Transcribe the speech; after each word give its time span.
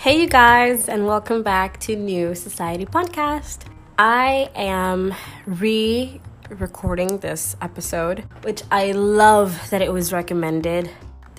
Hey, 0.00 0.20
you 0.20 0.28
guys, 0.28 0.88
and 0.88 1.08
welcome 1.08 1.42
back 1.42 1.80
to 1.80 1.96
New 1.96 2.36
Society 2.36 2.86
Podcast. 2.86 3.62
I 3.98 4.48
am 4.54 5.12
re 5.44 6.20
recording 6.50 7.18
this 7.18 7.56
episode, 7.60 8.20
which 8.42 8.62
I 8.70 8.92
love 8.92 9.70
that 9.70 9.82
it 9.82 9.92
was 9.92 10.12
recommended. 10.12 10.88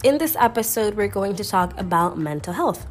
In 0.04 0.18
this 0.18 0.36
episode, 0.38 0.96
we're 0.96 1.08
going 1.08 1.38
to 1.38 1.46
talk 1.46 1.80
about 1.80 2.18
mental 2.18 2.52
health. 2.52 2.86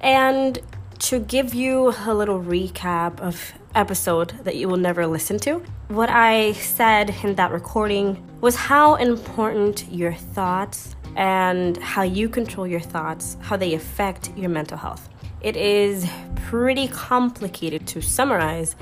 And 0.00 0.58
to 1.00 1.20
give 1.20 1.52
you 1.52 1.92
a 2.06 2.14
little 2.14 2.40
recap 2.40 3.20
of 3.20 3.52
episode 3.74 4.30
that 4.44 4.56
you 4.56 4.66
will 4.66 4.78
never 4.78 5.06
listen 5.06 5.38
to, 5.40 5.62
what 5.88 6.08
I 6.08 6.52
said 6.52 7.14
in 7.22 7.34
that 7.34 7.50
recording 7.50 8.26
was 8.40 8.56
how 8.56 8.94
important 8.94 9.92
your 9.92 10.14
thoughts 10.14 10.96
and 11.16 11.76
how 11.76 12.02
you 12.02 12.28
control 12.28 12.66
your 12.66 12.80
thoughts, 12.80 13.36
how 13.40 13.56
they 13.56 13.74
affect 13.74 14.36
your 14.36 14.50
mental 14.50 14.78
health. 14.78 15.08
It 15.40 15.56
is 15.56 16.08
pretty 16.36 16.88
complicated 16.88 17.86
to 17.88 18.00
summarize, 18.00 18.76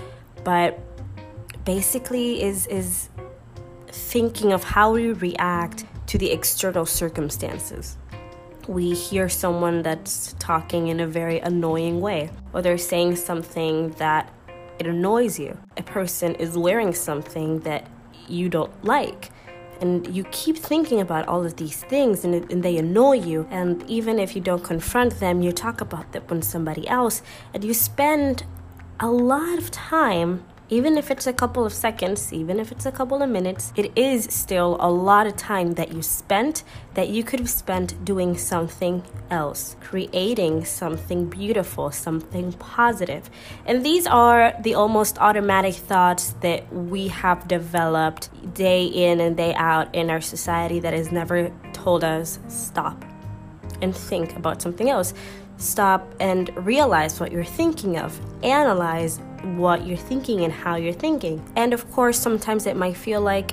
but 0.45 0.79
basically 1.65 2.43
is 2.43 2.66
is 2.66 3.09
thinking 3.88 4.52
of 4.52 4.62
how 4.65 4.93
we 4.93 5.12
react 5.12 5.85
to 6.07 6.19
the 6.19 6.30
external 6.30 6.87
circumstances. 6.87 7.97
We 8.69 8.95
hear 8.95 9.29
someone 9.29 9.83
that's 9.83 10.35
talking 10.38 10.88
in 10.88 11.01
a 11.01 11.07
very 11.07 11.38
annoying 11.41 12.01
way, 12.01 12.30
or 12.52 12.62
they're 12.62 12.79
saying 12.79 13.16
something 13.16 13.91
that 13.93 14.33
it 14.79 14.87
annoys 14.87 15.38
you. 15.38 15.59
A 15.77 15.83
person 15.83 16.35
is 16.37 16.57
wearing 16.57 16.95
something 16.95 17.60
that 17.60 17.87
you 18.29 18.49
don't 18.49 18.73
like 18.85 19.30
and 19.80 20.15
you 20.15 20.25
keep 20.25 20.57
thinking 20.57 21.01
about 21.01 21.27
all 21.27 21.45
of 21.45 21.57
these 21.57 21.83
things 21.84 22.25
and, 22.25 22.34
and, 22.51 22.62
they 22.62 22.77
annoy 22.77 23.15
you 23.15 23.47
and 23.51 23.83
even 23.88 24.19
if 24.19 24.34
you 24.34 24.41
don't 24.41 24.62
confront 24.62 25.19
them 25.21 25.41
you 25.41 25.52
talk 25.52 25.80
about 25.80 26.13
them 26.13 26.23
with 26.29 26.45
somebody 26.45 26.87
else 26.88 27.23
and 27.55 27.65
you 27.65 27.73
spend 27.73 28.45
a 28.99 29.10
lot 29.10 29.59
of 29.59 29.71
time 29.71 30.45
even 30.71 30.96
if 30.96 31.10
it's 31.10 31.26
a 31.26 31.32
couple 31.32 31.66
of 31.66 31.73
seconds, 31.73 32.32
even 32.32 32.60
if 32.60 32.71
it's 32.71 32.87
a 32.87 32.93
couple 32.93 33.21
of 33.23 33.29
minutes, 33.29 33.73
it 33.76 33.90
is 33.96 34.24
still 34.30 34.77
a 34.79 34.88
lot 34.88 35.27
of 35.27 35.37
time 35.37 35.73
that 35.73 35.93
you 35.93 36.01
spent 36.01 36.62
that 36.95 37.09
you 37.09 37.24
could 37.24 37.40
have 37.40 37.51
spent 37.51 38.04
doing 38.04 38.38
something 38.38 39.02
else, 39.30 39.77
creating 39.80 40.65
something 40.65 41.27
beautiful, 41.27 41.90
something 41.90 42.52
positive. 42.54 43.29
And 43.66 43.85
these 43.85 44.07
are 44.07 44.54
the 44.62 44.74
almost 44.74 45.18
automatic 45.18 45.74
thoughts 45.74 46.35
that 46.40 46.73
we 46.73 47.09
have 47.09 47.49
developed 47.49 48.30
day 48.55 48.84
in 48.84 49.21
and 49.21 49.37
day 49.37 49.55
out 49.55 49.93
in 49.95 50.09
our 50.09 50.21
society 50.21 50.79
that 50.80 50.95
has 50.95 51.10
never 51.10 51.52
told 51.73 52.05
us 52.05 52.38
stop 52.49 53.05
and 53.82 53.96
think 53.96 54.37
about 54.37 54.62
something 54.62 54.88
else. 54.88 55.15
Stop 55.57 56.15
and 56.21 56.51
realize 56.65 57.21
what 57.21 57.32
you're 57.32 57.45
thinking 57.45 57.99
of. 57.99 58.18
Analyze 58.43 59.21
what 59.43 59.87
you're 59.87 59.96
thinking 59.96 60.45
and 60.45 60.52
how 60.52 60.77
you're 60.77 60.93
thinking. 60.93 61.43
And 61.57 61.73
of 61.73 61.91
course, 61.93 62.19
sometimes 62.19 62.66
it 62.66 62.77
might 62.77 62.96
feel 62.96 63.21
like 63.21 63.52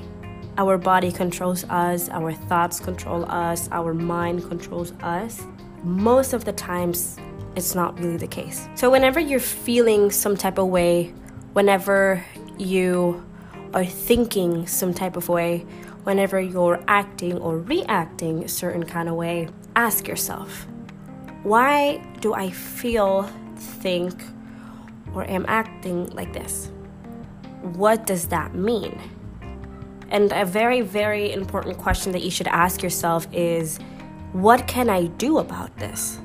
our 0.57 0.77
body 0.77 1.11
controls 1.11 1.63
us, 1.65 2.09
our 2.09 2.33
thoughts 2.33 2.79
control 2.79 3.25
us, 3.29 3.69
our 3.71 3.93
mind 3.93 4.47
controls 4.47 4.91
us. 5.01 5.43
Most 5.83 6.33
of 6.33 6.45
the 6.45 6.53
times, 6.53 7.17
it's 7.55 7.75
not 7.75 7.99
really 7.99 8.17
the 8.17 8.27
case. 8.27 8.67
So, 8.75 8.89
whenever 8.89 9.19
you're 9.19 9.39
feeling 9.39 10.11
some 10.11 10.35
type 10.35 10.57
of 10.57 10.67
way, 10.67 11.13
whenever 11.53 12.23
you 12.57 13.25
are 13.73 13.85
thinking 13.85 14.67
some 14.67 14.93
type 14.93 15.15
of 15.15 15.29
way, 15.29 15.65
whenever 16.03 16.39
you're 16.39 16.83
acting 16.87 17.37
or 17.39 17.59
reacting 17.59 18.43
a 18.43 18.47
certain 18.47 18.83
kind 18.83 19.09
of 19.09 19.15
way, 19.15 19.49
ask 19.75 20.07
yourself, 20.07 20.65
why 21.43 21.97
do 22.19 22.33
I 22.33 22.49
feel, 22.49 23.23
think, 23.55 24.13
or 25.17 25.27
am 25.29 25.45
acting 25.47 26.07
like 26.11 26.31
this? 26.31 26.69
What 27.61 28.05
does 28.05 28.27
that 28.27 28.53
mean? 28.53 28.99
And 30.09 30.31
a 30.31 30.45
very, 30.45 30.81
very 30.81 31.33
important 31.33 31.77
question 31.77 32.11
that 32.11 32.21
you 32.21 32.29
should 32.29 32.47
ask 32.47 32.83
yourself 32.83 33.27
is 33.33 33.79
what 34.31 34.67
can 34.67 34.89
I 34.89 35.07
do 35.07 35.39
about 35.39 35.75
this? 35.77 36.19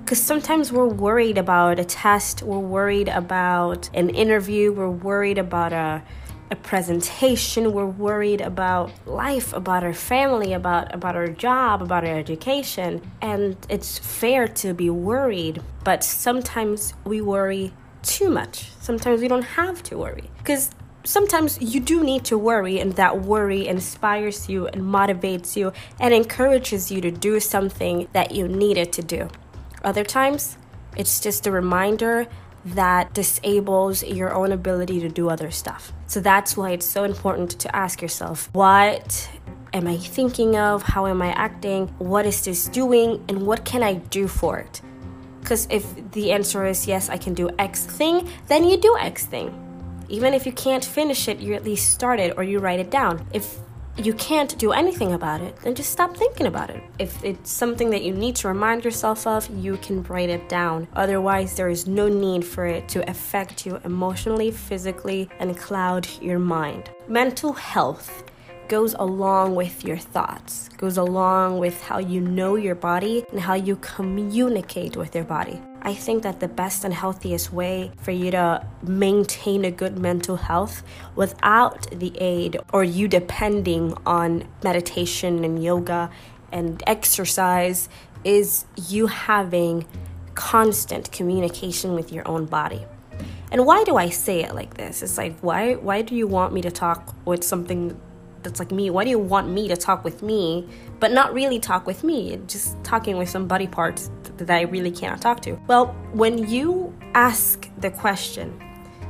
Because 0.00 0.20
sometimes 0.20 0.72
we're 0.72 0.88
worried 0.88 1.38
about 1.38 1.78
a 1.78 1.84
test, 1.84 2.42
we're 2.42 2.58
worried 2.58 3.08
about 3.08 3.90
an 3.94 4.10
interview, 4.10 4.72
we're 4.72 4.90
worried 4.90 5.38
about 5.38 5.72
a, 5.72 6.02
a 6.50 6.56
presentation, 6.56 7.72
we're 7.72 7.86
worried 7.86 8.40
about 8.40 8.90
life, 9.06 9.52
about 9.52 9.84
our 9.84 9.94
family, 9.94 10.54
about, 10.54 10.94
about 10.94 11.16
our 11.16 11.28
job, 11.28 11.82
about 11.82 12.04
our 12.04 12.18
education. 12.18 13.00
And 13.20 13.56
it's 13.68 13.98
fair 13.98 14.48
to 14.48 14.74
be 14.74 14.90
worried, 14.90 15.62
but 15.84 16.02
sometimes 16.02 16.94
we 17.04 17.20
worry 17.20 17.72
too 18.02 18.30
much. 18.30 18.70
Sometimes 18.80 19.20
we 19.20 19.28
don't 19.28 19.42
have 19.42 19.82
to 19.84 19.98
worry. 19.98 20.30
Because 20.38 20.70
sometimes 21.04 21.60
you 21.60 21.80
do 21.80 22.02
need 22.02 22.24
to 22.24 22.38
worry, 22.38 22.78
and 22.80 22.94
that 22.94 23.22
worry 23.22 23.66
inspires 23.66 24.48
you 24.48 24.66
and 24.68 24.82
motivates 24.82 25.56
you 25.56 25.72
and 26.00 26.14
encourages 26.14 26.90
you 26.90 27.00
to 27.00 27.10
do 27.10 27.40
something 27.40 28.08
that 28.12 28.32
you 28.32 28.48
needed 28.48 28.92
to 28.92 29.02
do. 29.02 29.28
Other 29.84 30.04
times, 30.04 30.56
it's 30.96 31.20
just 31.20 31.46
a 31.46 31.50
reminder 31.50 32.26
that 32.64 33.12
disables 33.12 34.04
your 34.04 34.32
own 34.32 34.52
ability 34.52 35.00
to 35.00 35.08
do 35.08 35.28
other 35.28 35.50
stuff. 35.50 35.92
So 36.06 36.20
that's 36.20 36.56
why 36.56 36.70
it's 36.70 36.86
so 36.86 37.04
important 37.04 37.50
to 37.60 37.74
ask 37.74 38.00
yourself 38.00 38.48
what 38.52 39.28
am 39.72 39.88
I 39.88 39.96
thinking 39.96 40.56
of? 40.56 40.82
How 40.82 41.06
am 41.06 41.22
I 41.22 41.32
acting? 41.32 41.88
What 41.98 42.26
is 42.26 42.44
this 42.44 42.68
doing? 42.68 43.24
And 43.28 43.46
what 43.46 43.64
can 43.64 43.82
I 43.82 43.94
do 43.94 44.28
for 44.28 44.58
it? 44.58 44.80
Because 45.42 45.66
if 45.70 45.84
the 46.12 46.32
answer 46.32 46.64
is 46.64 46.86
yes, 46.86 47.10
I 47.10 47.18
can 47.18 47.34
do 47.34 47.50
X 47.58 47.84
thing, 47.84 48.28
then 48.46 48.64
you 48.64 48.76
do 48.76 48.96
X 48.98 49.26
thing. 49.26 49.50
Even 50.08 50.34
if 50.34 50.46
you 50.46 50.52
can't 50.52 50.84
finish 50.84 51.28
it, 51.28 51.40
you 51.40 51.54
at 51.54 51.64
least 51.64 51.92
start 51.92 52.20
it 52.20 52.34
or 52.36 52.44
you 52.44 52.60
write 52.60 52.80
it 52.80 52.90
down. 52.90 53.26
If 53.32 53.58
you 53.96 54.14
can't 54.14 54.56
do 54.56 54.72
anything 54.72 55.12
about 55.12 55.40
it, 55.40 55.56
then 55.56 55.74
just 55.74 55.90
stop 55.90 56.16
thinking 56.16 56.46
about 56.46 56.70
it. 56.70 56.82
If 56.98 57.22
it's 57.24 57.50
something 57.50 57.90
that 57.90 58.02
you 58.02 58.14
need 58.14 58.36
to 58.36 58.48
remind 58.48 58.84
yourself 58.84 59.26
of, 59.26 59.50
you 59.50 59.76
can 59.78 60.02
write 60.04 60.30
it 60.30 60.48
down. 60.48 60.86
Otherwise, 60.94 61.56
there 61.56 61.68
is 61.68 61.86
no 61.86 62.08
need 62.08 62.44
for 62.44 62.64
it 62.64 62.88
to 62.90 63.08
affect 63.10 63.66
you 63.66 63.80
emotionally, 63.84 64.50
physically, 64.50 65.28
and 65.40 65.58
cloud 65.58 66.08
your 66.20 66.38
mind. 66.38 66.88
Mental 67.08 67.52
health 67.52 68.24
goes 68.72 68.94
along 68.98 69.54
with 69.54 69.84
your 69.84 69.98
thoughts, 69.98 70.70
goes 70.78 70.96
along 70.96 71.58
with 71.58 71.78
how 71.82 71.98
you 71.98 72.22
know 72.22 72.54
your 72.56 72.74
body 72.74 73.22
and 73.30 73.38
how 73.38 73.52
you 73.52 73.76
communicate 73.76 74.96
with 74.96 75.14
your 75.14 75.24
body. 75.24 75.60
I 75.82 75.92
think 75.92 76.22
that 76.22 76.40
the 76.40 76.48
best 76.48 76.82
and 76.82 76.94
healthiest 76.94 77.52
way 77.52 77.92
for 78.00 78.12
you 78.12 78.30
to 78.30 78.66
maintain 78.82 79.66
a 79.66 79.70
good 79.70 79.98
mental 79.98 80.36
health 80.36 80.82
without 81.16 81.86
the 81.90 82.16
aid 82.18 82.56
or 82.72 82.82
you 82.82 83.08
depending 83.08 83.92
on 84.06 84.48
meditation 84.64 85.44
and 85.44 85.62
yoga 85.62 86.08
and 86.50 86.82
exercise 86.86 87.90
is 88.24 88.64
you 88.88 89.06
having 89.06 89.84
constant 90.32 91.12
communication 91.12 91.92
with 91.92 92.10
your 92.10 92.26
own 92.26 92.46
body. 92.46 92.86
And 93.50 93.66
why 93.66 93.84
do 93.84 93.96
I 93.96 94.08
say 94.08 94.42
it 94.42 94.54
like 94.54 94.78
this? 94.78 95.02
It's 95.02 95.18
like 95.18 95.38
why 95.40 95.74
why 95.74 96.00
do 96.00 96.14
you 96.14 96.26
want 96.26 96.54
me 96.54 96.62
to 96.62 96.70
talk 96.70 97.14
with 97.26 97.44
something 97.44 98.00
that's 98.42 98.58
like 98.58 98.72
me. 98.72 98.90
Why 98.90 99.04
do 99.04 99.10
you 99.10 99.18
want 99.18 99.48
me 99.48 99.68
to 99.68 99.76
talk 99.76 100.04
with 100.04 100.22
me 100.22 100.68
but 101.00 101.12
not 101.12 101.32
really 101.32 101.58
talk 101.58 101.86
with 101.86 102.04
me? 102.04 102.38
Just 102.46 102.82
talking 102.84 103.16
with 103.16 103.28
some 103.28 103.46
body 103.46 103.66
parts 103.66 104.10
that 104.36 104.50
i 104.50 104.62
really 104.62 104.90
cannot 104.90 105.20
talk 105.20 105.40
to. 105.42 105.58
Well 105.66 105.86
when 106.12 106.48
you 106.48 106.94
ask 107.14 107.68
the 107.78 107.90
question 107.90 108.60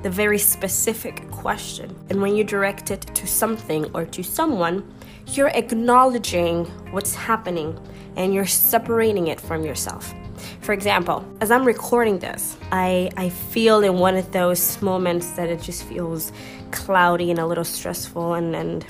the 0.02 0.10
very 0.10 0.38
specific 0.38 1.30
question 1.30 1.96
and 2.10 2.20
when 2.20 2.34
you 2.34 2.42
direct 2.42 2.90
it 2.90 3.02
to 3.14 3.24
something 3.24 3.88
or 3.94 4.04
to 4.04 4.22
someone 4.22 4.92
you're 5.28 5.48
acknowledging 5.48 6.64
what's 6.90 7.14
happening 7.14 7.78
and 8.16 8.34
you're 8.34 8.46
separating 8.46 9.28
it 9.28 9.40
from 9.40 9.64
yourself. 9.64 10.12
For 10.60 10.72
example, 10.72 11.24
as 11.40 11.50
I'm 11.50 11.64
recording 11.64 12.18
this, 12.18 12.56
I, 12.72 13.10
I 13.16 13.28
feel 13.28 13.82
in 13.82 13.98
one 13.98 14.16
of 14.16 14.32
those 14.32 14.80
moments 14.82 15.30
that 15.32 15.48
it 15.48 15.62
just 15.62 15.84
feels 15.84 16.32
cloudy 16.72 17.30
and 17.30 17.38
a 17.38 17.46
little 17.46 17.64
stressful 17.64 18.34
and, 18.34 18.56
and 18.56 18.84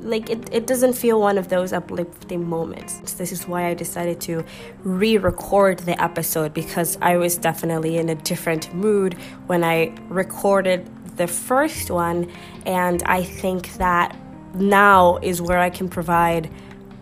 like 0.00 0.30
it, 0.30 0.48
it 0.52 0.66
doesn't 0.66 0.92
feel 0.92 1.20
one 1.20 1.38
of 1.38 1.48
those 1.48 1.72
uplifting 1.72 2.48
moments. 2.48 3.12
This 3.12 3.32
is 3.32 3.46
why 3.46 3.66
I 3.66 3.74
decided 3.74 4.20
to 4.22 4.44
re 4.82 5.18
record 5.18 5.80
the 5.80 6.00
episode 6.02 6.54
because 6.54 6.98
I 7.02 7.16
was 7.16 7.36
definitely 7.36 7.98
in 7.98 8.08
a 8.08 8.14
different 8.14 8.72
mood 8.74 9.14
when 9.46 9.64
I 9.64 9.94
recorded 10.08 10.88
the 11.16 11.26
first 11.26 11.90
one, 11.90 12.30
and 12.64 13.02
I 13.04 13.22
think 13.22 13.74
that 13.74 14.16
now 14.54 15.18
is 15.18 15.42
where 15.42 15.58
I 15.58 15.70
can 15.70 15.88
provide 15.88 16.50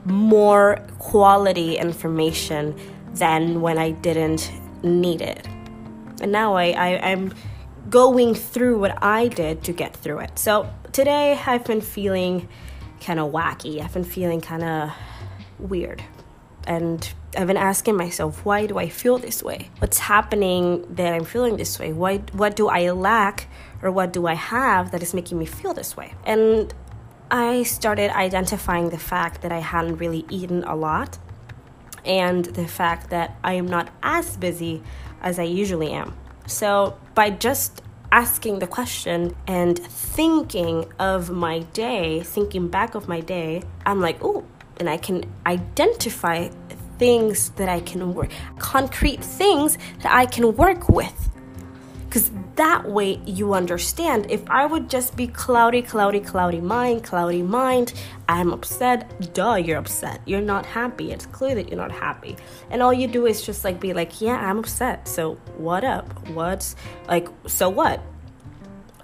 more 0.05 0.85
quality 0.99 1.77
information 1.77 2.75
than 3.15 3.61
when 3.61 3.79
I 3.79 3.91
didn't 3.91 4.51
need 4.83 5.21
it. 5.21 5.47
And 6.23 6.33
now 6.33 6.55
I, 6.55 6.71
I, 6.71 7.11
I'm 7.11 7.35
going 7.91 8.35
through 8.35 8.79
what 8.79 9.03
I 9.03 9.29
did 9.29 9.65
to 9.65 9.73
get 9.73 9.95
through 9.95 10.21
it. 10.21 10.39
So 10.39 10.69
today 10.93 11.39
I've 11.47 11.65
been 11.65 11.81
feeling 11.81 12.49
kind 13.07 13.21
of 13.21 13.33
wacky. 13.33 13.81
I've 13.83 13.95
been 13.95 14.05
feeling 14.05 14.41
kind 14.41 14.65
of 14.65 14.93
weird. 15.59 16.03
and 16.67 17.15
I've 17.39 17.47
been 17.47 17.57
asking 17.57 17.97
myself, 17.97 18.45
why 18.45 18.67
do 18.67 18.77
I 18.77 18.89
feel 18.89 19.19
this 19.19 19.41
way? 19.41 19.71
What's 19.79 19.99
happening 19.99 20.85
that 20.97 21.13
I'm 21.13 21.25
feeling 21.25 21.57
this 21.57 21.79
way? 21.79 21.93
Why, 21.93 22.19
what 22.33 22.57
do 22.57 22.67
I 22.67 22.91
lack 22.91 23.47
or 23.83 23.93
what 23.93 24.13
do 24.13 24.27
I 24.27 24.35
have 24.35 24.91
that 24.91 25.01
is 25.01 25.15
making 25.15 25.39
me 25.39 25.47
feel 25.47 25.73
this 25.73 25.97
way? 25.97 26.13
And 26.25 26.75
I 27.31 27.63
started 27.63 28.11
identifying 28.11 28.91
the 28.91 28.99
fact 28.99 29.43
that 29.43 29.53
I 29.53 29.61
hadn't 29.61 29.99
really 29.99 30.25
eaten 30.29 30.65
a 30.65 30.75
lot 30.75 31.19
and 32.05 32.45
the 32.47 32.67
fact 32.67 33.11
that 33.11 33.37
I 33.45 33.53
am 33.53 33.67
not 33.67 33.91
as 34.03 34.37
busy 34.37 34.83
as 35.23 35.39
I 35.39 35.45
usually 35.45 35.93
am. 35.93 36.17
So, 36.47 36.99
by 37.15 37.31
just 37.31 37.83
asking 38.13 38.59
the 38.59 38.67
question 38.67 39.35
and 39.47 39.79
thinking 39.79 40.87
of 40.99 41.31
my 41.31 41.61
day, 41.73 42.21
thinking 42.21 42.69
back 42.69 42.95
of 42.95 43.09
my 43.09 43.21
day, 43.21 43.63
I'm 43.85 44.01
like, 44.01 44.19
oh, 44.23 44.45
and 44.79 44.89
I 44.89 44.97
can 44.97 45.25
identify 45.47 46.49
things 46.99 47.51
that 47.51 47.69
I 47.69 47.81
can 47.81 48.15
work, 48.15 48.31
concrete 48.59 49.23
things 49.23 49.79
that 50.03 50.13
I 50.13 50.27
can 50.27 50.57
work 50.57 50.89
with. 50.89 51.31
Because 52.17 52.31
that 52.55 52.89
way 52.89 53.21
you 53.27 53.53
understand. 53.53 54.31
If 54.31 54.49
I 54.49 54.65
would 54.65 54.89
just 54.89 55.17
be 55.17 55.27
cloudy, 55.27 55.83
cloudy, 55.83 56.21
cloudy 56.21 56.63
mind, 56.63 57.05
cloudy 57.05 57.43
mind, 57.43 57.93
I'm 58.27 58.55
upset, 58.55 59.35
duh, 59.35 59.57
you're 59.57 59.77
upset. 59.77 60.23
You're 60.25 60.41
not 60.41 60.65
happy. 60.65 61.13
It's 61.13 61.27
clear 61.27 61.55
that 61.55 61.69
you're 61.69 61.77
not 61.77 61.93
happy. 61.93 62.37
And 62.71 62.83
all 62.83 62.95
you 62.95 63.07
do 63.07 63.27
is 63.27 63.45
just 63.45 63.65
like 63.65 63.81
be 63.81 63.93
like, 63.93 64.19
yeah, 64.23 64.37
I'm 64.37 64.61
upset. 64.61 65.07
So 65.07 65.35
what 65.59 65.85
up? 65.85 66.27
What's 66.31 66.75
like, 67.07 67.29
so 67.47 67.69
what? 67.69 68.01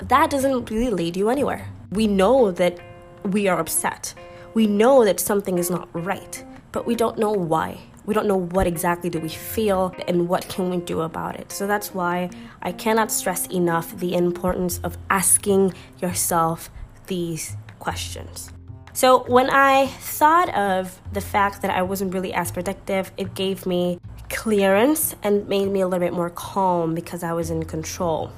That 0.00 0.30
doesn't 0.30 0.70
really 0.70 0.90
lead 0.90 1.14
you 1.14 1.28
anywhere. 1.28 1.68
We 1.90 2.06
know 2.06 2.50
that 2.52 2.78
we 3.24 3.46
are 3.46 3.60
upset. 3.60 4.14
We 4.54 4.66
know 4.66 5.04
that 5.04 5.20
something 5.20 5.58
is 5.58 5.68
not 5.68 5.86
right, 5.92 6.42
but 6.72 6.86
we 6.86 6.94
don't 6.94 7.18
know 7.18 7.32
why 7.32 7.78
we 8.06 8.14
don't 8.14 8.26
know 8.26 8.40
what 8.40 8.66
exactly 8.66 9.10
do 9.10 9.20
we 9.20 9.28
feel 9.28 9.94
and 10.08 10.28
what 10.28 10.48
can 10.48 10.70
we 10.70 10.78
do 10.78 11.00
about 11.00 11.38
it. 11.38 11.52
So 11.52 11.66
that's 11.66 11.94
why 11.94 12.30
i 12.62 12.72
cannot 12.72 13.10
stress 13.10 13.46
enough 13.46 13.96
the 13.98 14.14
importance 14.14 14.78
of 14.84 14.96
asking 15.10 15.74
yourself 16.00 16.70
these 17.06 17.56
questions. 17.78 18.52
So 18.92 19.24
when 19.24 19.48
i 19.50 19.86
thought 19.86 20.54
of 20.54 21.00
the 21.12 21.20
fact 21.20 21.62
that 21.62 21.70
i 21.70 21.82
wasn't 21.82 22.12
really 22.14 22.32
as 22.32 22.50
productive 22.50 23.10
it 23.16 23.34
gave 23.34 23.66
me 23.66 23.98
clearance 24.28 25.14
and 25.22 25.46
made 25.48 25.68
me 25.70 25.80
a 25.80 25.86
little 25.86 26.06
bit 26.06 26.14
more 26.14 26.30
calm 26.30 26.94
because 26.94 27.22
i 27.22 27.32
was 27.32 27.50
in 27.50 27.64
control. 27.64 28.30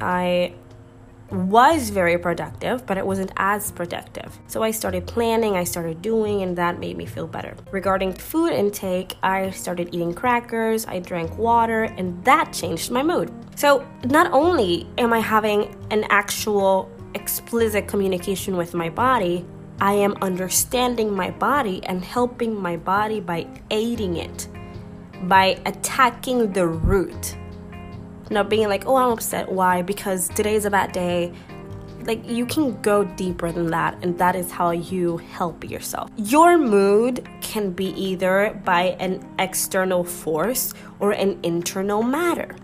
I 0.00 0.54
was 1.32 1.90
very 1.90 2.18
productive, 2.18 2.86
but 2.86 2.98
it 2.98 3.06
wasn't 3.06 3.32
as 3.36 3.70
productive. 3.72 4.38
So 4.46 4.62
I 4.62 4.70
started 4.70 5.06
planning, 5.06 5.56
I 5.56 5.64
started 5.64 6.02
doing, 6.02 6.42
and 6.42 6.56
that 6.58 6.78
made 6.78 6.96
me 6.96 7.06
feel 7.06 7.26
better. 7.26 7.56
Regarding 7.70 8.12
food 8.12 8.52
intake, 8.52 9.16
I 9.22 9.50
started 9.50 9.94
eating 9.94 10.14
crackers, 10.14 10.86
I 10.86 10.98
drank 10.98 11.36
water, 11.38 11.84
and 11.84 12.22
that 12.24 12.52
changed 12.52 12.90
my 12.90 13.02
mood. 13.02 13.32
So 13.56 13.86
not 14.04 14.32
only 14.32 14.86
am 14.98 15.12
I 15.12 15.20
having 15.20 15.74
an 15.90 16.04
actual 16.10 16.90
explicit 17.14 17.88
communication 17.88 18.56
with 18.56 18.74
my 18.74 18.88
body, 18.88 19.44
I 19.80 19.94
am 19.94 20.14
understanding 20.22 21.12
my 21.12 21.30
body 21.30 21.82
and 21.84 22.04
helping 22.04 22.54
my 22.54 22.76
body 22.76 23.20
by 23.20 23.46
aiding 23.70 24.18
it, 24.18 24.48
by 25.24 25.60
attacking 25.66 26.52
the 26.52 26.66
root 26.66 27.36
not 28.32 28.48
being 28.48 28.68
like, 28.68 28.86
oh, 28.86 28.96
I'm 28.96 29.10
upset. 29.10 29.50
Why? 29.50 29.82
Because 29.82 30.28
today 30.30 30.54
is 30.54 30.64
a 30.64 30.70
bad 30.70 30.92
day. 30.92 31.32
Like, 32.04 32.28
you 32.28 32.46
can 32.46 32.80
go 32.82 33.04
deeper 33.04 33.52
than 33.52 33.70
that, 33.70 34.02
and 34.02 34.18
that 34.18 34.34
is 34.34 34.50
how 34.50 34.72
you 34.72 35.18
help 35.18 35.68
yourself. 35.70 36.10
Your 36.16 36.58
mood 36.58 37.28
can 37.40 37.70
be 37.70 37.90
either 37.90 38.60
by 38.64 38.96
an 38.98 39.24
external 39.38 40.02
force 40.02 40.74
or 40.98 41.12
an 41.12 41.38
internal 41.44 42.02
matter. 42.02 42.56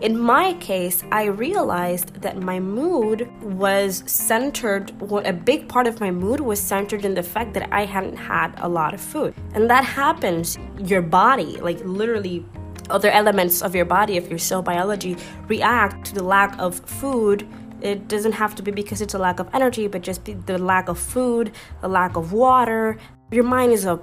In 0.00 0.18
my 0.18 0.54
case, 0.54 1.02
I 1.12 1.24
realized 1.24 2.20
that 2.20 2.36
my 2.42 2.60
mood 2.60 3.30
was 3.42 4.02
centered, 4.06 4.90
what 5.00 5.26
a 5.26 5.32
big 5.32 5.68
part 5.68 5.86
of 5.86 6.00
my 6.00 6.10
mood 6.10 6.40
was 6.40 6.60
centered 6.60 7.04
in 7.04 7.14
the 7.14 7.22
fact 7.22 7.54
that 7.54 7.72
I 7.72 7.84
hadn't 7.84 8.16
had 8.16 8.52
a 8.58 8.68
lot 8.68 8.92
of 8.92 9.00
food. 9.00 9.34
And 9.54 9.70
that 9.70 9.84
happens, 9.84 10.58
your 10.78 11.00
body, 11.00 11.56
like 11.58 11.80
literally 11.84 12.44
other 12.90 13.10
elements 13.10 13.62
of 13.62 13.74
your 13.74 13.84
body, 13.84 14.16
of 14.16 14.28
your 14.28 14.38
cell 14.38 14.62
biology, 14.62 15.16
react 15.48 16.06
to 16.06 16.14
the 16.14 16.22
lack 16.22 16.58
of 16.58 16.80
food. 16.80 17.46
It 17.80 18.08
doesn't 18.08 18.32
have 18.32 18.54
to 18.56 18.62
be 18.62 18.70
because 18.70 19.00
it's 19.00 19.14
a 19.14 19.18
lack 19.18 19.40
of 19.40 19.48
energy, 19.54 19.86
but 19.88 20.02
just 20.02 20.24
the 20.24 20.58
lack 20.58 20.88
of 20.88 20.98
food, 20.98 21.52
the 21.80 21.88
lack 21.88 22.16
of 22.16 22.32
water. 22.32 22.98
Your 23.30 23.44
mind 23.44 23.72
is 23.72 23.84
a 23.84 24.00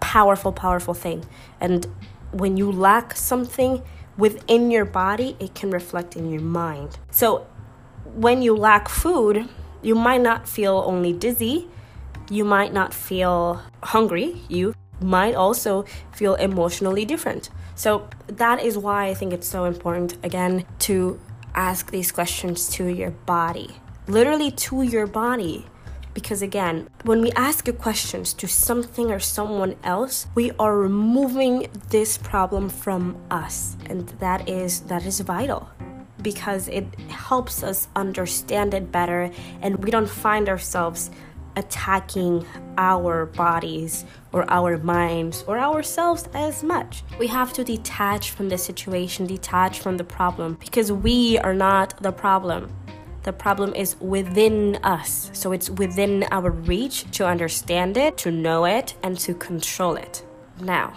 powerful, 0.00 0.52
powerful 0.52 0.94
thing. 0.94 1.24
And 1.60 1.86
when 2.32 2.56
you 2.56 2.70
lack 2.70 3.16
something 3.16 3.82
within 4.16 4.70
your 4.70 4.84
body, 4.84 5.36
it 5.38 5.54
can 5.54 5.70
reflect 5.70 6.16
in 6.16 6.30
your 6.30 6.42
mind. 6.42 6.98
So 7.10 7.46
when 8.04 8.42
you 8.42 8.54
lack 8.56 8.88
food, 8.88 9.48
you 9.82 9.94
might 9.94 10.20
not 10.20 10.48
feel 10.48 10.82
only 10.86 11.12
dizzy, 11.12 11.68
you 12.28 12.44
might 12.44 12.72
not 12.72 12.92
feel 12.92 13.62
hungry, 13.82 14.42
you 14.48 14.74
might 15.00 15.34
also 15.34 15.84
feel 16.12 16.34
emotionally 16.34 17.04
different. 17.04 17.50
So 17.80 18.10
that 18.26 18.62
is 18.62 18.76
why 18.76 19.06
I 19.06 19.14
think 19.14 19.32
it's 19.32 19.48
so 19.48 19.64
important, 19.64 20.18
again, 20.22 20.66
to 20.80 21.18
ask 21.54 21.90
these 21.90 22.12
questions 22.12 22.68
to 22.76 22.84
your 22.84 23.10
body. 23.10 23.70
Literally 24.06 24.50
to 24.68 24.82
your 24.82 25.06
body. 25.06 25.64
Because 26.12 26.42
again, 26.42 26.90
when 27.04 27.22
we 27.22 27.32
ask 27.32 27.66
questions 27.78 28.34
to 28.34 28.46
something 28.46 29.10
or 29.10 29.18
someone 29.18 29.76
else, 29.82 30.26
we 30.34 30.50
are 30.58 30.76
removing 30.76 31.68
this 31.88 32.18
problem 32.18 32.68
from 32.68 33.16
us. 33.30 33.78
And 33.86 34.06
that 34.20 34.46
is 34.46 34.80
that 34.80 35.06
is 35.06 35.20
vital 35.20 35.70
because 36.20 36.68
it 36.68 36.84
helps 37.08 37.62
us 37.62 37.88
understand 37.96 38.74
it 38.74 38.92
better 38.92 39.30
and 39.62 39.82
we 39.82 39.90
don't 39.90 40.10
find 40.10 40.50
ourselves 40.50 41.10
attacking 41.56 42.46
our 42.78 43.26
bodies 43.26 44.04
or 44.32 44.50
our 44.50 44.78
minds 44.78 45.44
or 45.46 45.58
ourselves 45.58 46.28
as 46.34 46.62
much. 46.62 47.02
We 47.18 47.26
have 47.28 47.52
to 47.54 47.64
detach 47.64 48.30
from 48.30 48.48
the 48.48 48.58
situation, 48.58 49.26
detach 49.26 49.80
from 49.80 49.96
the 49.96 50.04
problem 50.04 50.54
because 50.60 50.92
we 50.92 51.38
are 51.38 51.54
not 51.54 52.02
the 52.02 52.12
problem. 52.12 52.72
The 53.22 53.32
problem 53.32 53.74
is 53.74 53.96
within 54.00 54.76
us. 54.76 55.30
So 55.34 55.52
it's 55.52 55.68
within 55.68 56.24
our 56.30 56.50
reach 56.50 57.10
to 57.12 57.26
understand 57.26 57.96
it, 57.96 58.16
to 58.18 58.30
know 58.30 58.64
it, 58.64 58.94
and 59.02 59.18
to 59.20 59.34
control 59.34 59.96
it. 59.96 60.24
Now, 60.58 60.94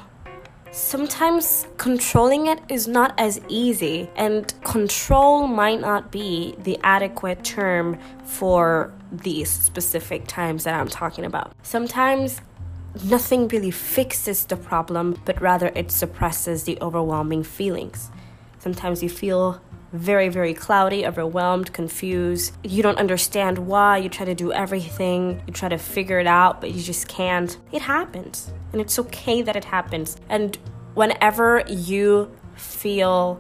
sometimes 0.74 1.68
controlling 1.78 2.48
it 2.48 2.60
is 2.68 2.88
not 2.88 3.14
as 3.18 3.40
easy, 3.48 4.10
and 4.16 4.54
control 4.64 5.48
might 5.48 5.80
not 5.80 6.12
be 6.12 6.56
the 6.58 6.80
adequate 6.84 7.44
term 7.44 7.98
for 8.26 8.92
these 9.12 9.50
specific 9.50 10.28
times 10.28 10.64
that 10.64 10.74
I'm 10.74 10.88
talking 10.88 11.26
about. 11.26 11.54
Sometimes 11.62 12.42
nothing 13.06 13.48
really 13.48 13.72
fixes 13.72 14.46
the 14.46 14.58
problem, 14.58 15.22
but 15.26 15.40
rather 15.40 15.68
it 15.76 15.92
suppresses 15.92 16.64
the 16.64 16.78
overwhelming 16.82 17.44
feelings. 17.44 18.10
Sometimes 18.60 19.04
you 19.04 19.10
feel 19.10 19.62
very, 19.94 20.28
very 20.28 20.54
cloudy, 20.54 21.06
overwhelmed, 21.06 21.72
confused. 21.72 22.54
You 22.64 22.84
don't 22.84 22.98
understand 22.98 23.60
why. 23.60 23.98
You 24.00 24.10
try 24.10 24.26
to 24.26 24.36
do 24.36 24.52
everything, 24.52 25.42
you 25.48 25.54
try 25.54 25.70
to 25.70 25.78
figure 25.78 26.20
it 26.20 26.28
out, 26.28 26.60
but 26.60 26.72
you 26.72 26.82
just 26.82 27.08
can't. 27.08 27.58
It 27.72 27.84
happens. 27.84 28.52
And 28.72 28.82
it's 28.82 28.98
okay 29.00 29.42
that 29.44 29.56
it 29.56 29.66
happens. 29.66 30.18
And 30.30 30.58
whenever 30.96 31.64
you 31.68 32.32
feel 32.56 33.40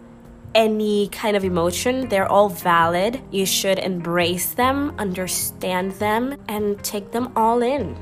any 0.56 1.08
kind 1.10 1.36
of 1.36 1.44
emotion, 1.44 2.08
they're 2.10 2.32
all 2.32 2.50
valid. 2.50 3.22
You 3.32 3.46
should 3.46 3.80
embrace 3.80 4.54
them, 4.54 4.94
understand 5.00 5.94
them, 5.94 6.38
and 6.48 6.82
take 6.84 7.12
them 7.12 7.34
all 7.36 7.64
in. 7.64 7.98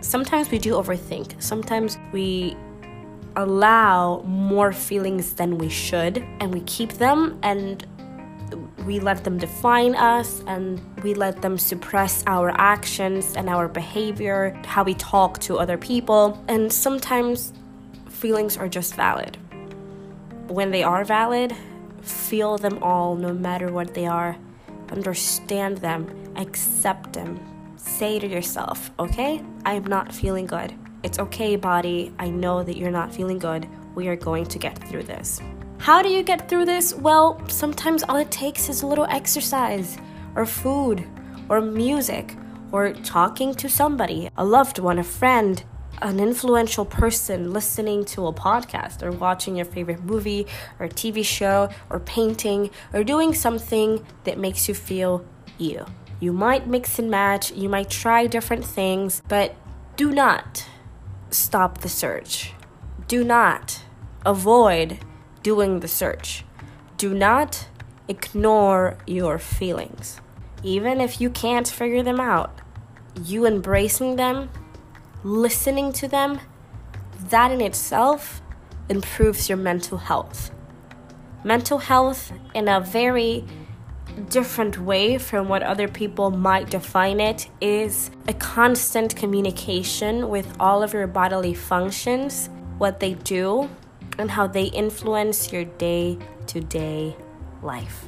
Sometimes 0.00 0.50
we 0.50 0.58
do 0.58 0.72
overthink. 0.72 1.42
Sometimes 1.42 1.98
we 2.12 2.56
allow 3.36 4.22
more 4.22 4.72
feelings 4.72 5.34
than 5.34 5.58
we 5.58 5.68
should, 5.68 6.18
and 6.40 6.52
we 6.52 6.60
keep 6.60 6.94
them 6.94 7.38
and 7.42 7.86
we 8.84 8.98
let 8.98 9.24
them 9.24 9.38
define 9.38 9.94
us 9.94 10.42
and 10.46 10.80
we 11.02 11.14
let 11.14 11.42
them 11.42 11.56
suppress 11.58 12.24
our 12.26 12.50
actions 12.58 13.36
and 13.36 13.48
our 13.48 13.68
behavior, 13.68 14.58
how 14.64 14.82
we 14.82 14.94
talk 14.94 15.38
to 15.40 15.58
other 15.58 15.78
people. 15.78 16.42
And 16.48 16.72
sometimes 16.72 17.52
feelings 18.08 18.56
are 18.56 18.68
just 18.68 18.94
valid. 18.94 19.36
When 20.48 20.70
they 20.70 20.82
are 20.82 21.04
valid, 21.04 21.54
feel 22.02 22.58
them 22.58 22.82
all, 22.82 23.14
no 23.14 23.32
matter 23.32 23.70
what 23.72 23.94
they 23.94 24.06
are. 24.06 24.36
Understand 24.90 25.78
them, 25.78 26.32
accept 26.36 27.12
them. 27.12 27.38
Say 27.76 28.18
to 28.18 28.26
yourself, 28.26 28.90
okay, 28.98 29.42
I 29.64 29.74
am 29.74 29.84
not 29.84 30.12
feeling 30.12 30.46
good. 30.46 30.74
It's 31.02 31.18
okay, 31.18 31.56
body. 31.56 32.12
I 32.18 32.28
know 32.28 32.62
that 32.62 32.76
you're 32.76 32.90
not 32.90 33.14
feeling 33.14 33.38
good. 33.38 33.66
We 33.94 34.08
are 34.08 34.16
going 34.16 34.44
to 34.46 34.58
get 34.58 34.78
through 34.88 35.04
this. 35.04 35.40
How 35.78 36.02
do 36.02 36.10
you 36.10 36.22
get 36.22 36.46
through 36.46 36.66
this? 36.66 36.94
Well, 36.94 37.40
sometimes 37.48 38.02
all 38.02 38.16
it 38.16 38.30
takes 38.30 38.68
is 38.68 38.82
a 38.82 38.86
little 38.86 39.06
exercise, 39.06 39.96
or 40.36 40.44
food, 40.44 41.06
or 41.48 41.62
music, 41.62 42.36
or 42.70 42.92
talking 42.92 43.54
to 43.54 43.68
somebody, 43.68 44.28
a 44.36 44.44
loved 44.44 44.78
one, 44.78 44.98
a 44.98 45.04
friend, 45.04 45.64
an 46.02 46.20
influential 46.20 46.84
person 46.84 47.50
listening 47.50 48.04
to 48.04 48.26
a 48.26 48.32
podcast 48.32 49.02
or 49.02 49.10
watching 49.10 49.56
your 49.56 49.64
favorite 49.64 50.04
movie 50.04 50.46
or 50.78 50.86
TV 50.86 51.24
show 51.24 51.68
or 51.88 52.00
painting 52.00 52.70
or 52.92 53.04
doing 53.04 53.34
something 53.34 54.04
that 54.24 54.38
makes 54.38 54.68
you 54.68 54.74
feel 54.74 55.24
you. 55.58 55.84
You 56.20 56.32
might 56.32 56.66
mix 56.66 56.98
and 56.98 57.10
match, 57.10 57.52
you 57.52 57.68
might 57.68 57.88
try 57.88 58.26
different 58.26 58.64
things, 58.64 59.22
but 59.28 59.56
do 59.96 60.12
not 60.12 60.66
stop 61.30 61.78
the 61.78 61.88
search. 61.88 62.52
Do 63.08 63.24
not 63.24 63.82
avoid 64.24 64.98
doing 65.42 65.80
the 65.80 65.88
search. 65.88 66.44
Do 66.96 67.14
not 67.14 67.68
ignore 68.08 68.98
your 69.06 69.38
feelings. 69.38 70.20
Even 70.62 71.00
if 71.00 71.20
you 71.20 71.30
can't 71.30 71.66
figure 71.66 72.02
them 72.02 72.20
out, 72.20 72.60
you 73.24 73.46
embracing 73.46 74.16
them, 74.16 74.50
listening 75.24 75.92
to 75.94 76.08
them, 76.08 76.40
that 77.30 77.50
in 77.52 77.60
itself 77.60 78.42
improves 78.88 79.48
your 79.48 79.58
mental 79.58 79.98
health. 79.98 80.50
Mental 81.44 81.78
health, 81.78 82.32
in 82.54 82.68
a 82.68 82.80
very 82.80 83.44
different 84.20 84.78
way 84.78 85.18
from 85.18 85.48
what 85.48 85.62
other 85.62 85.88
people 85.88 86.30
might 86.30 86.70
define 86.70 87.20
it, 87.20 87.48
is 87.60 88.10
a 88.28 88.34
constant 88.34 89.16
communication 89.16 90.28
with 90.28 90.54
all 90.60 90.82
of 90.82 90.92
your 90.92 91.06
bodily 91.06 91.54
functions, 91.54 92.48
what 92.78 93.00
they 93.00 93.14
do, 93.14 93.68
and 94.18 94.30
how 94.30 94.46
they 94.46 94.64
influence 94.64 95.52
your 95.52 95.64
day 95.64 96.18
to 96.46 96.60
day 96.60 97.16
life. 97.62 98.04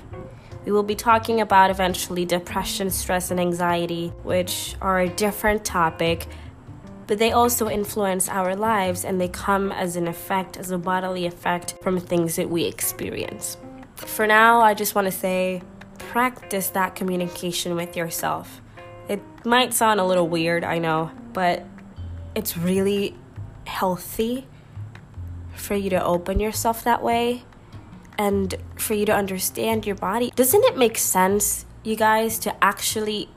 We 0.65 0.71
will 0.71 0.85
be 0.85 0.95
talking 0.95 1.41
about 1.41 1.71
eventually 1.71 2.25
depression, 2.25 2.91
stress, 2.91 3.31
and 3.31 3.41
anxiety, 3.41 4.13
which 4.23 4.77
are 4.81 5.01
a 5.01 5.09
different 5.09 5.65
topic, 5.65 6.29
but 7.09 7.19
they 7.19 7.33
also 7.33 7.69
influence 7.69 8.29
our 8.29 8.55
lives 8.55 9.05
and 9.05 9.21
they 9.21 9.29
come 9.29 9.73
as 9.73 9.97
an 9.97 10.07
effect, 10.07 10.57
as 10.57 10.71
a 10.71 10.79
bodily 10.79 11.27
effect 11.27 11.75
from 11.83 11.99
things 11.99 12.37
that 12.37 12.49
we 12.49 12.65
experience. 12.65 13.57
For 13.97 14.27
now, 14.27 14.61
I 14.61 14.75
just 14.75 14.95
want 14.95 15.07
to 15.07 15.13
say 15.13 15.63
practice 16.13 16.69
that 16.69 16.95
communication 16.95 17.75
with 17.75 17.97
yourself. 17.97 18.61
It 19.09 19.23
might 19.47 19.73
sound 19.73 19.99
a 19.99 20.05
little 20.05 20.29
weird, 20.29 20.63
I 20.63 20.79
know, 20.79 21.11
but 21.33 21.65
it's 22.35 22.55
really 22.55 23.17
healthy 23.67 24.47
for 25.55 25.75
you 25.75 25.89
to 25.89 26.05
open 26.05 26.39
yourself 26.39 26.85
that 26.85 27.03
way 27.03 27.45
and 28.19 28.55
for 28.77 28.93
you 28.93 29.07
to 29.07 29.15
understand 29.15 29.87
your 29.87 29.97
body. 29.97 30.31
Doesn't 30.37 30.63
it 30.65 30.77
make 30.77 30.99
sense, 30.99 31.65
you 31.83 31.97
guys, 31.97 32.39
to 32.41 32.63
actually 32.63 33.31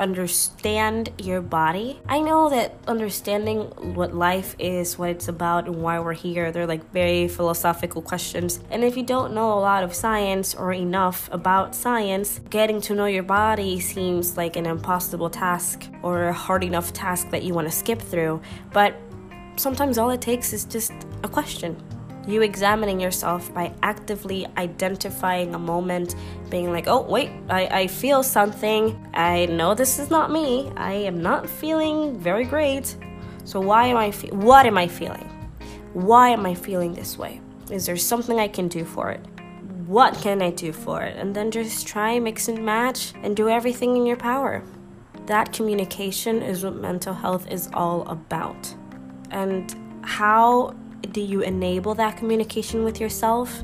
understand 0.00 1.10
your 1.18 1.40
body? 1.40 2.00
I 2.08 2.20
know 2.20 2.50
that 2.50 2.74
understanding 2.86 3.62
what 3.94 4.14
life 4.14 4.54
is, 4.58 4.98
what 4.98 5.10
it's 5.10 5.28
about, 5.28 5.66
and 5.66 5.82
why 5.82 5.98
we're 6.00 6.12
here, 6.12 6.52
they're 6.52 6.66
like 6.66 6.90
very 6.92 7.28
philosophical 7.28 8.02
questions. 8.02 8.60
And 8.70 8.84
if 8.84 8.96
you 8.96 9.02
don't 9.02 9.34
know 9.34 9.52
a 9.52 9.60
lot 9.60 9.84
of 9.84 9.94
science 9.94 10.54
or 10.54 10.72
enough 10.72 11.28
about 11.32 11.74
science, 11.74 12.40
getting 12.50 12.80
to 12.82 12.94
know 12.94 13.06
your 13.06 13.22
body 13.22 13.80
seems 13.80 14.36
like 14.36 14.56
an 14.56 14.66
impossible 14.66 15.30
task 15.30 15.88
or 16.02 16.28
a 16.28 16.32
hard 16.32 16.64
enough 16.64 16.92
task 16.92 17.30
that 17.30 17.42
you 17.42 17.54
want 17.54 17.68
to 17.68 17.72
skip 17.74 18.00
through. 18.00 18.40
But 18.72 18.94
sometimes 19.56 19.98
all 19.98 20.10
it 20.10 20.20
takes 20.20 20.52
is 20.52 20.64
just 20.64 20.92
a 21.22 21.28
question. 21.28 21.76
You 22.28 22.42
examining 22.42 23.00
yourself 23.00 23.54
by 23.54 23.72
actively 23.82 24.46
identifying 24.58 25.54
a 25.54 25.58
moment, 25.58 26.14
being 26.50 26.70
like, 26.70 26.86
oh, 26.86 27.00
wait, 27.00 27.30
I, 27.48 27.66
I 27.66 27.86
feel 27.86 28.22
something. 28.22 29.08
I 29.14 29.46
know 29.46 29.74
this 29.74 29.98
is 29.98 30.10
not 30.10 30.30
me. 30.30 30.70
I 30.76 30.92
am 30.92 31.22
not 31.22 31.48
feeling 31.48 32.18
very 32.18 32.44
great. 32.44 32.94
So, 33.44 33.60
why 33.60 33.86
am 33.86 33.96
I, 33.96 34.10
fe- 34.10 34.28
what 34.28 34.66
am 34.66 34.76
I 34.76 34.88
feeling? 34.88 35.24
Why 35.94 36.28
am 36.28 36.44
I 36.44 36.54
feeling 36.54 36.92
this 36.92 37.16
way? 37.16 37.40
Is 37.70 37.86
there 37.86 37.96
something 37.96 38.38
I 38.38 38.48
can 38.48 38.68
do 38.68 38.84
for 38.84 39.10
it? 39.10 39.24
What 39.86 40.12
can 40.16 40.42
I 40.42 40.50
do 40.50 40.70
for 40.70 41.00
it? 41.00 41.16
And 41.16 41.34
then 41.34 41.50
just 41.50 41.86
try, 41.86 42.18
mix 42.18 42.48
and 42.48 42.62
match, 42.62 43.14
and 43.22 43.34
do 43.34 43.48
everything 43.48 43.96
in 43.96 44.04
your 44.04 44.18
power. 44.18 44.62
That 45.24 45.54
communication 45.54 46.42
is 46.42 46.62
what 46.62 46.76
mental 46.76 47.14
health 47.14 47.50
is 47.50 47.70
all 47.72 48.06
about. 48.06 48.74
And 49.30 49.74
how 50.02 50.74
do 51.12 51.20
you 51.20 51.40
enable 51.42 51.94
that 51.94 52.16
communication 52.16 52.84
with 52.84 53.00
yourself? 53.00 53.62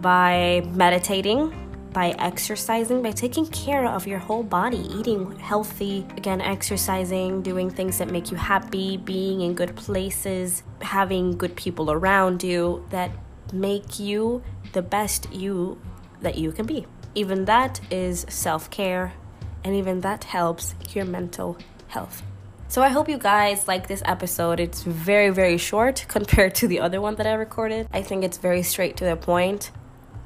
By 0.00 0.62
meditating, 0.74 1.52
by 1.94 2.10
exercising, 2.18 3.02
by 3.02 3.12
taking 3.12 3.46
care 3.46 3.86
of 3.86 4.06
your 4.06 4.18
whole 4.18 4.42
body, 4.42 4.86
eating 4.98 5.38
healthy, 5.38 6.04
again, 6.16 6.40
exercising, 6.40 7.40
doing 7.40 7.70
things 7.70 7.98
that 7.98 8.10
make 8.10 8.30
you 8.30 8.36
happy, 8.36 8.96
being 8.96 9.40
in 9.40 9.54
good 9.54 9.74
places, 9.76 10.62
having 10.82 11.38
good 11.38 11.54
people 11.56 11.90
around 11.90 12.42
you 12.42 12.84
that 12.90 13.10
make 13.52 13.98
you 13.98 14.42
the 14.72 14.82
best 14.82 15.32
you 15.32 15.80
that 16.20 16.36
you 16.36 16.50
can 16.52 16.66
be. 16.66 16.84
Even 17.14 17.44
that 17.44 17.80
is 17.90 18.26
self 18.28 18.68
care, 18.70 19.14
and 19.62 19.74
even 19.74 20.00
that 20.00 20.24
helps 20.24 20.74
your 20.92 21.04
mental 21.04 21.56
health. 21.86 22.22
So 22.68 22.82
I 22.82 22.88
hope 22.88 23.08
you 23.08 23.18
guys 23.18 23.68
like 23.68 23.86
this 23.86 24.02
episode. 24.04 24.58
It's 24.58 24.82
very, 24.82 25.30
very 25.30 25.58
short 25.58 26.04
compared 26.08 26.54
to 26.56 26.68
the 26.68 26.80
other 26.80 27.00
one 27.00 27.14
that 27.16 27.26
I 27.26 27.34
recorded. 27.34 27.88
I 27.92 28.02
think 28.02 28.24
it's 28.24 28.38
very 28.38 28.62
straight 28.62 28.96
to 28.98 29.04
the 29.04 29.16
point. 29.16 29.70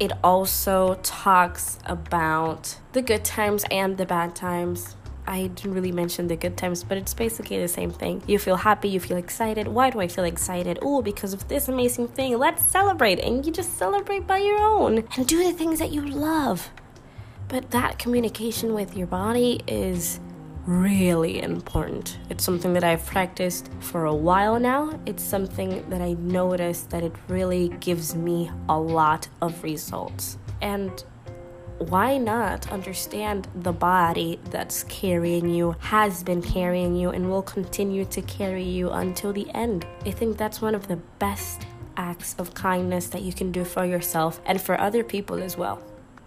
It 0.00 0.12
also 0.23 0.95
talks 1.02 1.78
about 1.85 2.76
the 2.92 3.02
good 3.02 3.25
times 3.25 3.64
and 3.71 3.99
the 3.99 4.07
bad 4.07 4.37
times. 4.37 4.97
I 5.26 5.49
didn't 5.49 5.75
really 5.75 5.92
mention 5.92 6.28
the 6.28 6.37
good 6.37 6.57
times, 6.57 6.85
but 6.85 6.97
it's 6.97 7.12
basically 7.12 7.61
the 7.61 7.68
same 7.68 7.90
thing. 7.90 8.23
You 8.26 8.38
feel 8.38 8.57
happy, 8.57 8.88
you 8.88 9.00
feel 9.00 9.18
excited. 9.18 9.68
Why 9.68 9.90
do 9.90 10.00
I 10.00 10.09
feel 10.09 10.25
excited? 10.25 10.78
Oh, 10.80 11.02
because 11.02 11.35
of 11.35 11.49
this 11.49 11.68
amazing 11.68 12.09
thing. 12.09 12.38
Let's 12.38 12.64
celebrate. 12.64 13.18
And 13.18 13.45
you 13.45 13.52
just 13.52 13.76
celebrate 13.76 14.26
by 14.26 14.38
your 14.38 14.59
own 14.59 15.04
and 15.16 15.26
do 15.26 15.45
the 15.45 15.52
things 15.52 15.80
that 15.80 15.90
you 15.90 16.00
love. 16.00 16.71
But 17.49 17.73
that 17.73 17.99
communication 17.99 18.73
with 18.73 18.97
your 18.97 19.07
body 19.07 19.61
is 19.66 20.21
really 20.68 21.42
important. 21.42 22.18
It's 22.28 22.44
something 22.44 22.75
that 22.75 22.84
I've 22.84 23.04
practiced 23.06 23.70
for 23.80 24.04
a 24.04 24.14
while 24.14 24.60
now. 24.60 25.00
It's 25.06 25.22
something 25.22 25.88
that 25.88 26.02
I 26.02 26.12
noticed 26.12 26.90
that 26.90 27.02
it 27.02 27.14
really 27.28 27.70
gives 27.80 28.14
me 28.14 28.50
a 28.68 28.78
lot 28.78 29.28
of 29.40 29.62
results. 29.62 30.37
And 30.60 31.02
why 31.78 32.18
not 32.18 32.70
understand 32.70 33.48
the 33.54 33.72
body 33.72 34.38
that's 34.50 34.82
carrying 34.84 35.48
you, 35.48 35.75
has 35.78 36.22
been 36.22 36.42
carrying 36.42 36.94
you, 36.94 37.10
and 37.10 37.30
will 37.30 37.42
continue 37.42 38.04
to 38.04 38.20
carry 38.20 38.64
you 38.64 38.90
until 38.90 39.32
the 39.32 39.48
end? 39.54 39.87
I 40.04 40.10
think 40.10 40.37
that's 40.37 40.60
one 40.60 40.75
of 40.75 40.87
the 40.87 40.96
best 41.18 41.62
acts 41.96 42.34
of 42.38 42.52
kindness 42.52 43.06
that 43.08 43.22
you 43.22 43.32
can 43.32 43.52
do 43.52 43.64
for 43.64 43.87
yourself 43.87 44.38
and 44.44 44.60
for 44.60 44.78
other 44.78 45.02
people 45.02 45.42
as 45.42 45.56
well, 45.56 45.82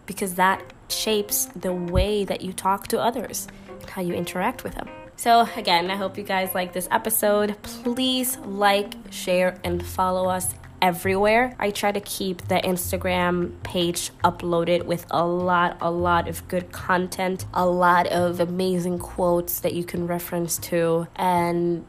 because 0.07 0.33
that 0.36 0.63
shapes 0.89 1.45
the 1.55 1.74
way 1.74 2.25
that 2.25 2.41
you 2.41 2.53
talk 2.53 2.88
to 2.88 3.00
others 3.00 3.48
how 3.91 4.01
you 4.01 4.13
interact 4.13 4.63
with 4.63 4.75
them. 4.75 4.89
So, 5.15 5.48
again, 5.55 5.91
I 5.91 5.98
hope 5.98 6.17
you 6.17 6.24
guys 6.24 6.55
like 6.55 6.74
this 6.74 6.88
episode. 6.89 7.55
Please 7.62 8.38
like, 8.39 8.95
share, 9.12 9.60
and 9.63 9.86
follow 9.86 10.27
us 10.27 10.55
everywhere. 10.81 11.55
I 11.60 11.69
try 11.69 11.91
to 11.91 12.01
keep 12.01 12.48
the 12.48 12.55
Instagram 12.55 13.62
page 13.63 14.10
uploaded 14.24 14.86
with 14.86 15.05
a 15.12 15.24
lot, 15.25 15.77
a 15.79 15.91
lot 15.91 16.27
of 16.27 16.48
good 16.48 16.71
content, 16.71 17.45
a 17.53 17.65
lot 17.67 18.07
of 18.07 18.39
amazing 18.39 18.98
quotes 18.98 19.60
that 19.60 19.74
you 19.74 19.83
can 19.83 20.07
reference 20.07 20.57
to, 20.57 21.07
and 21.15 21.86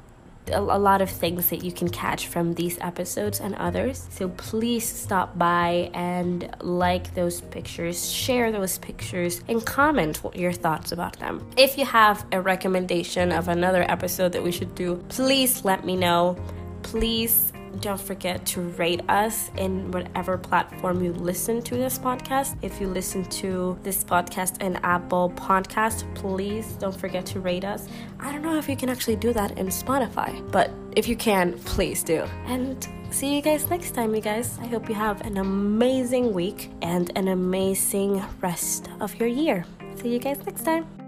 a, 0.48 0.60
lot 0.60 1.00
of 1.00 1.10
things 1.10 1.50
that 1.50 1.64
you 1.64 1.72
can 1.72 1.88
catch 1.88 2.26
from 2.26 2.54
these 2.54 2.78
episodes 2.80 3.40
and 3.40 3.54
others. 3.56 4.06
So 4.10 4.28
please 4.28 4.86
stop 4.86 5.38
by 5.38 5.90
and 5.94 6.54
like 6.60 7.14
those 7.14 7.40
pictures, 7.40 8.10
share 8.10 8.50
those 8.50 8.78
pictures, 8.78 9.42
and 9.48 9.64
comment 9.64 10.22
what 10.24 10.36
your 10.36 10.52
thoughts 10.52 10.92
about 10.92 11.18
them. 11.18 11.46
If 11.56 11.78
you 11.78 11.84
have 11.86 12.24
a 12.32 12.40
recommendation 12.40 13.32
of 13.32 13.48
another 13.48 13.82
episode 13.88 14.32
that 14.32 14.42
we 14.42 14.52
should 14.52 14.74
do, 14.74 14.96
please 15.08 15.64
let 15.64 15.84
me 15.84 15.96
know. 15.96 16.36
Please 16.82 17.52
don't 17.80 18.00
forget 18.00 18.44
to 18.46 18.60
rate 18.60 19.00
us 19.08 19.50
in 19.56 19.90
whatever 19.90 20.38
platform 20.38 21.02
you 21.02 21.12
listen 21.12 21.62
to 21.62 21.74
this 21.76 21.98
podcast. 21.98 22.56
If 22.62 22.80
you 22.80 22.86
listen 22.86 23.24
to 23.24 23.78
this 23.82 24.04
podcast 24.04 24.62
in 24.62 24.76
Apple 24.76 25.32
Podcast, 25.36 26.12
please 26.14 26.72
don't 26.74 26.96
forget 26.96 27.26
to 27.26 27.40
rate 27.40 27.64
us. 27.64 27.88
I 28.20 28.32
don't 28.32 28.42
know 28.42 28.56
if 28.56 28.68
you 28.68 28.76
can 28.76 28.88
actually 28.88 29.16
do 29.16 29.32
that 29.32 29.58
in 29.58 29.66
Spotify, 29.66 30.50
but 30.52 30.70
if 30.96 31.08
you 31.08 31.16
can, 31.16 31.58
please 31.60 32.02
do. 32.02 32.22
And 32.46 32.86
see 33.10 33.34
you 33.34 33.42
guys 33.42 33.68
next 33.68 33.92
time, 33.92 34.14
you 34.14 34.20
guys. 34.20 34.58
I 34.60 34.66
hope 34.66 34.88
you 34.88 34.94
have 34.94 35.20
an 35.22 35.38
amazing 35.38 36.32
week 36.32 36.70
and 36.82 37.10
an 37.16 37.28
amazing 37.28 38.22
rest 38.40 38.88
of 39.00 39.14
your 39.16 39.28
year. 39.28 39.64
See 39.96 40.12
you 40.12 40.18
guys 40.18 40.44
next 40.46 40.64
time. 40.64 41.01